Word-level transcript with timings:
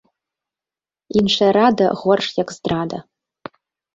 Іншая 1.19 1.49
рада‒ 1.59 1.85
горш 2.03 2.27
як 2.41 2.49
здрада 2.57 2.97